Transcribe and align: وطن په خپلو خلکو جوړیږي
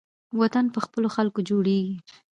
وطن 0.39 0.65
په 0.73 0.79
خپلو 0.85 1.07
خلکو 1.15 1.39
جوړیږي 1.49 1.95